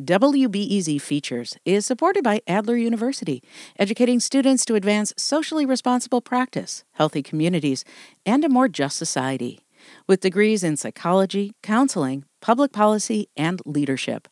[0.00, 3.42] WBEZ Features is supported by Adler University,
[3.80, 7.84] educating students to advance socially responsible practice, healthy communities,
[8.24, 9.58] and a more just society.
[10.06, 14.28] With degrees in psychology, counseling, public policy, and leadership.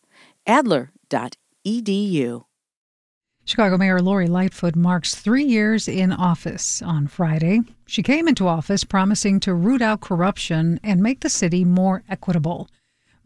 [0.47, 2.45] Adler.edu.
[3.45, 7.61] Chicago Mayor Lori Lightfoot marks three years in office on Friday.
[7.87, 12.69] She came into office promising to root out corruption and make the city more equitable.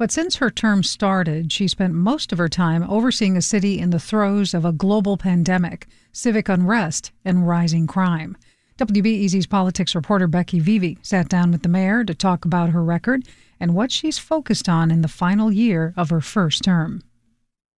[0.01, 3.91] But since her term started, she spent most of her time overseeing a city in
[3.91, 8.35] the throes of a global pandemic, civic unrest, and rising crime.
[8.79, 13.29] WBEZ's politics reporter Becky Vevea sat down with the mayor to talk about her record
[13.61, 17.03] and what she's focused on in the final year of her first term.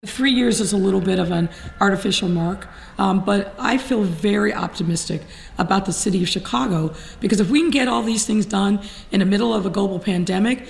[0.07, 1.49] Three years is a little bit of an
[1.81, 2.69] artificial mark,
[2.99, 5.23] um, but I feel very optimistic
[5.59, 8.81] about the city of Chicago because if we can get all these things done
[9.11, 10.69] in the middle of a global pandemic,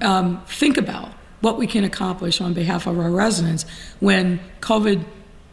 [0.00, 3.64] um, think about what we can accomplish on behalf of our residents
[4.00, 5.04] when COVID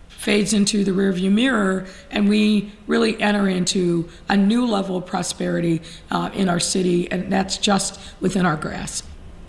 [0.07, 5.81] fades into the rearview mirror and we really enter into a new level of prosperity
[6.11, 9.05] uh, in our city, and that's just within our grasp.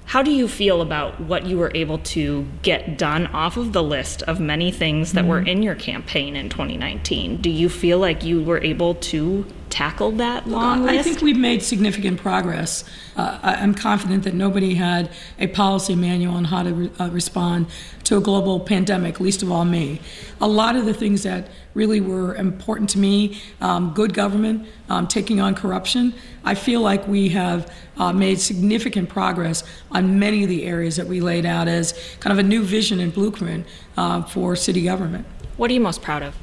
[0.07, 3.83] How do you feel about what you were able to get done off of the
[3.83, 5.31] list of many things that mm-hmm.
[5.31, 7.41] were in your campaign in 2019?
[7.41, 11.01] Do you feel like you were able to tackled that long list?
[11.01, 12.85] I think we've made significant progress.
[13.17, 17.67] Uh, I'm confident that nobody had a policy manual on how to re- uh, respond
[18.05, 20.01] to a global pandemic, least of all me.
[20.41, 25.09] A lot of the things that really were important to me um, good government, um,
[25.09, 30.49] taking on corruption I feel like we have uh, made significant progress on many of
[30.49, 33.67] the areas that we laid out as kind of a new vision and blueprint
[33.97, 35.27] uh, for city government.
[35.57, 36.35] What are you most proud of?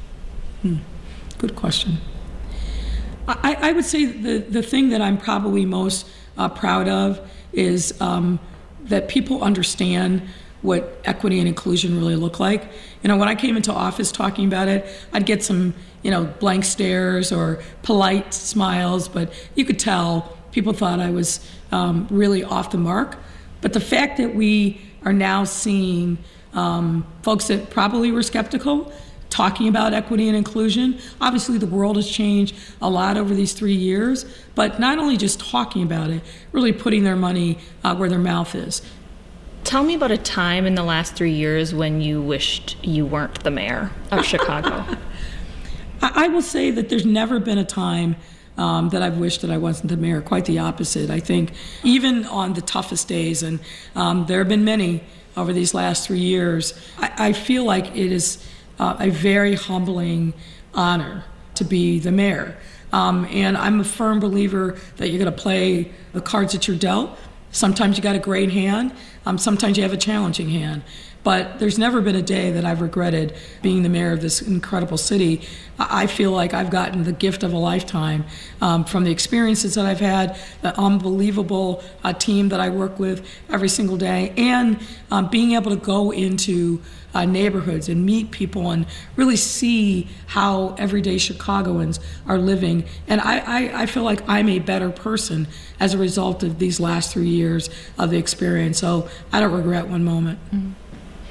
[0.64, 0.78] Hmm.
[1.38, 1.98] Good question.
[3.28, 7.20] I, I, would say the, the thing that I'm probably most uh, proud of
[7.54, 8.40] is um,
[8.86, 10.24] that people understand
[10.62, 12.64] what equity and inclusion really look like.
[13.04, 16.26] You know, when I came into office talking about it, I'd get some, you know,
[16.26, 22.44] blank stares or polite smiles, but you could tell people thought I was um, really
[22.44, 23.18] off the mark.
[23.62, 26.18] But the fact that we are now seeing
[26.54, 28.92] um, folks that probably were skeptical
[29.32, 31.00] talking about equity and inclusion.
[31.20, 35.40] Obviously, the world has changed a lot over these three years, but not only just
[35.40, 36.22] talking about it,
[36.52, 38.84] really putting their money uh, where their mouth is.
[39.64, 43.44] Tell me about a time in the last three years when you wished you weren't
[43.44, 44.86] the mayor of Chicago.
[46.02, 48.16] I will say that there's never been a time
[48.58, 50.20] um, that I've wished that I wasn't the mayor.
[50.22, 51.10] Quite the opposite.
[51.10, 51.54] I think
[51.84, 53.60] even on the toughest days, and
[53.96, 55.04] um, there have been many
[55.38, 58.46] over these last three years, I, I feel like it is
[58.82, 60.34] uh, a very humbling
[60.74, 61.24] honor
[61.56, 62.58] to be the mayor.
[62.92, 66.78] Um, and I'm a firm believer that you're going to play the cards that you're
[66.78, 67.18] dealt.
[67.52, 68.92] Sometimes you got a great hand,
[69.26, 70.84] um, sometimes you have a challenging hand.
[71.24, 74.98] But there's never been a day that I've regretted being the mayor of this incredible
[74.98, 75.42] city.
[75.78, 78.26] I feel like I've gotten the gift of a lifetime
[78.60, 83.28] um, from the experiences that I've had, the unbelievable uh, team that I work with
[83.50, 84.80] every single day, and
[85.12, 86.82] um, being able to go into
[87.14, 92.86] uh, neighborhoods and meet people and really see how everyday Chicagoans are living.
[93.08, 95.48] And I, I, I, feel like I'm a better person
[95.80, 98.80] as a result of these last three years of the experience.
[98.80, 100.40] So I don't regret one moment.
[100.52, 100.72] Mm-hmm.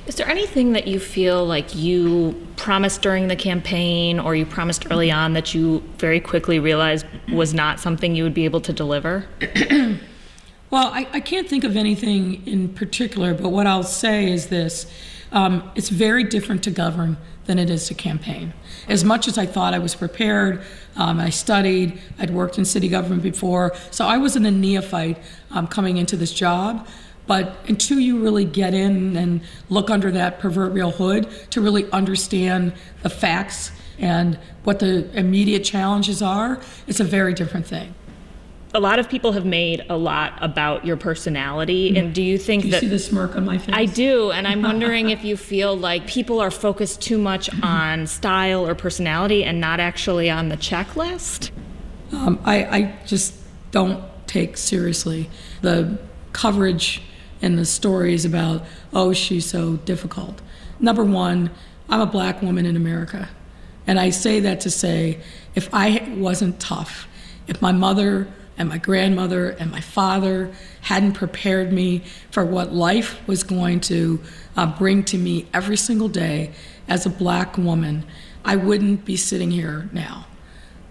[0.06, 4.90] Is there anything that you feel like you promised during the campaign or you promised
[4.90, 8.72] early on that you very quickly realized was not something you would be able to
[8.72, 9.26] deliver?
[10.70, 14.90] well, I, I can't think of anything in particular, but what I'll say is this
[15.32, 18.52] um, it's very different to govern than it is to campaign.
[18.88, 20.62] As much as I thought I was prepared,
[20.96, 25.18] um, I studied, I'd worked in city government before, so I wasn't a neophyte
[25.50, 26.86] um, coming into this job.
[27.30, 32.72] But until you really get in and look under that proverbial hood to really understand
[33.02, 33.70] the facts
[34.00, 37.94] and what the immediate challenges are, it's a very different thing.
[38.74, 42.62] A lot of people have made a lot about your personality and do you think
[42.62, 43.76] do you that see the smirk on my face?
[43.78, 48.08] I do and i'm wondering if you feel like people are focused too much on
[48.08, 51.52] style or personality and not actually on the checklist?
[52.10, 53.36] Um, I, I just
[53.70, 55.30] don't take seriously
[55.62, 55.96] the
[56.32, 57.02] coverage
[57.42, 60.40] and the stories about oh she's so difficult
[60.78, 61.50] number one
[61.88, 63.28] i'm a black woman in america
[63.86, 65.18] and i say that to say
[65.54, 67.06] if i wasn't tough
[67.46, 68.28] if my mother
[68.60, 70.52] and my grandmother and my father
[70.82, 74.20] hadn't prepared me for what life was going to
[74.54, 76.52] uh, bring to me every single day
[76.86, 78.04] as a black woman,
[78.44, 80.26] I wouldn't be sitting here now.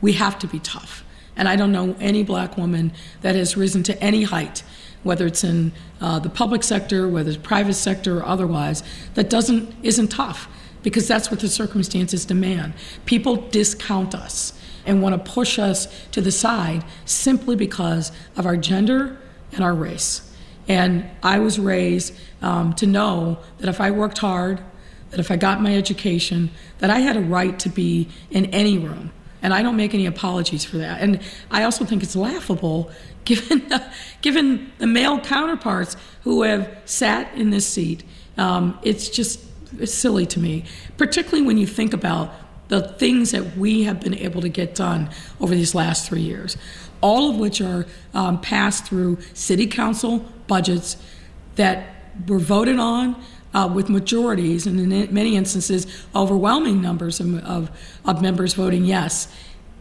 [0.02, 1.04] We have to be tough.
[1.36, 2.92] And I don't know any black woman
[3.22, 4.64] that has risen to any height
[5.04, 9.74] whether it's in uh, the public sector, whether it's private sector or otherwise, that doesn't
[9.84, 10.48] isn't tough
[10.84, 12.74] because that's what the circumstances demand.
[13.06, 14.54] People discount us
[14.86, 19.18] and want to push us to the side simply because of our gender
[19.52, 20.34] and our race.
[20.68, 24.62] And I was raised um, to know that if I worked hard,
[25.10, 28.78] that if I got my education, that I had a right to be in any
[28.78, 29.12] room.
[29.42, 31.02] And I don't make any apologies for that.
[31.02, 32.92] And I also think it's laughable
[33.26, 33.84] given the,
[34.22, 38.04] given the male counterparts who have sat in this seat.
[38.38, 39.42] Um, it's just
[39.78, 40.66] it's silly to me,
[40.98, 42.34] particularly when you think about
[42.70, 45.10] the things that we have been able to get done
[45.40, 46.58] over these last three years,
[47.02, 50.98] all of which are um, passed through city council budgets
[51.56, 51.96] that
[52.28, 53.22] were voted on
[53.54, 57.72] uh, with majorities, and in many instances, overwhelming numbers of, of,
[58.06, 59.28] of members voting yes.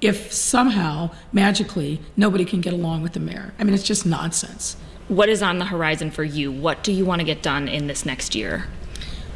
[0.00, 3.53] If somehow, magically, nobody can get along with the mayor.
[3.59, 4.76] I mean, it's just nonsense.
[5.09, 6.53] What is on the horizon for you?
[6.53, 8.67] What do you want to get done in this next year?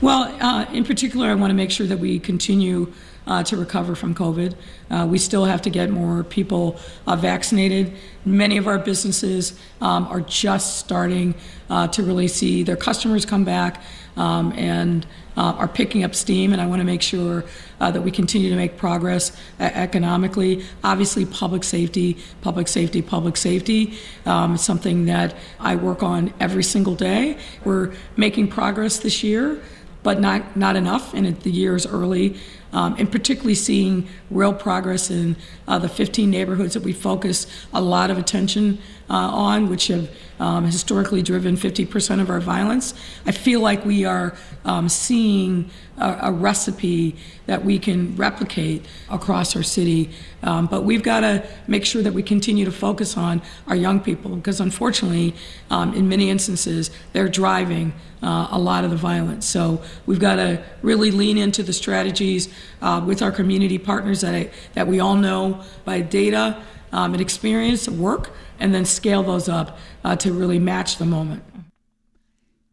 [0.00, 2.92] Well, uh, in particular, I want to make sure that we continue
[3.26, 4.54] uh, to recover from COVID.
[4.90, 7.92] Uh, we still have to get more people uh, vaccinated.
[8.24, 11.34] Many of our businesses um, are just starting
[11.70, 13.82] uh, to really see their customers come back
[14.16, 16.52] um, and uh, are picking up steam.
[16.52, 17.44] And I want to make sure
[17.80, 20.64] uh, that we continue to make progress economically.
[20.84, 23.94] Obviously, public safety, public safety, public safety
[24.26, 27.38] um, something that I work on every single day.
[27.64, 29.62] We're making progress this year
[30.02, 32.36] but not, not enough, and the year is early.
[32.72, 35.36] Um, and particularly seeing real progress in
[35.68, 38.78] uh, the 15 neighborhoods that we focus a lot of attention
[39.10, 40.08] uh, on, which have
[40.40, 42.94] um, historically driven 50% of our violence.
[43.26, 44.34] I feel like we are
[44.64, 47.16] um, seeing a, a, recipe
[47.46, 50.10] that we can replicate across our city.
[50.42, 54.00] Um, but we've got to make sure that we continue to focus on our young
[54.00, 55.34] people because, unfortunately,
[55.70, 57.92] um, in many instances, they're driving
[58.22, 59.46] uh, a lot of the violence.
[59.46, 64.34] So we've got to really lean into the strategies uh, with our community partners that,
[64.34, 66.62] I, that we all know by data
[66.92, 68.30] um, and experience work,
[68.60, 71.42] and then scale those up uh, to really match the moment.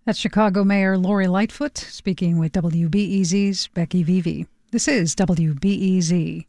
[0.05, 4.47] That's Chicago Mayor Lori Lightfoot speaking with WBEZ's Becky Vevea.
[4.71, 6.45] This is WBEZ.